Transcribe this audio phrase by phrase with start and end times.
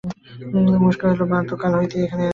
[0.75, 2.29] উমেশ কহিল, মা তো কাল হইতে এখানেই আছেন।